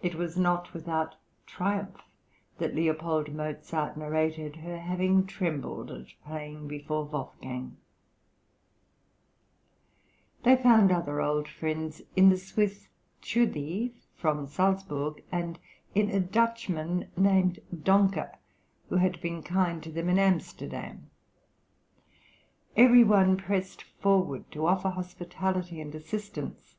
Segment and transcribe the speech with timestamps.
[0.00, 2.00] It was not without triumph
[2.56, 2.94] that L.
[3.34, 7.76] Mozart narrated her having trembled at playing before Wolfgang.
[10.44, 12.88] They found other old friends in the Swiss
[13.20, 15.58] Tschudi, from Salzburg, and
[15.94, 18.38] in a Dutchman named Doncker,
[18.88, 21.10] who had been kind to them in Amsterdam;
[22.78, 26.76] every one pressed forward to offer hospitality and assistance.